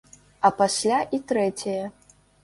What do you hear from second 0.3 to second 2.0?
А пасля і трэцяе.